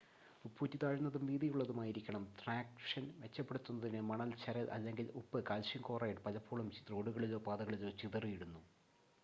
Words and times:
ഉപ്പൂറ്റി 0.45 0.77
താഴ്ന്നതും 0.83 1.25
വീതിയുള്ളതുമായിരിക്കണം. 1.25 2.23
ട്രാക്ഷൻ 2.39 3.05
മെച്ചപ്പെടുത്തുന്നതിന് 3.19 4.01
മണൽ 4.01 4.31
ചരൽ 4.45 4.67
അല്ലെങ്കിൽ 4.71 5.09
ഉപ്പ് 5.15 5.41
കാൽസ്യം 5.49 5.83
ക്ലോറൈഡ് 5.87 6.23
പലപ്പോഴും 6.25 6.69
റോഡുകളിലോ 6.91 7.41
പാതകളിലോ 7.47 7.91
ചിതറിയിടുന്നു 8.03 8.61